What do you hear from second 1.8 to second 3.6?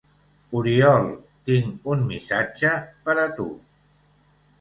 un missatge per a tu!